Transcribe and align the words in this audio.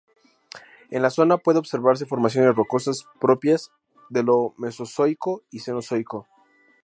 En 0.89 1.03
la 1.03 1.11
zona 1.11 1.37
pueden 1.37 1.59
observarse 1.59 2.07
formaciones 2.07 2.55
rocosas 2.55 3.05
propias 3.19 3.69
del 4.09 4.25
mesozoico 4.57 5.43
y 5.51 5.59
cenozoico. 5.59 6.25